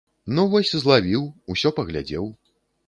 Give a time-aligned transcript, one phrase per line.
[0.37, 2.25] Ну вось злавіў, усё паглядзеў.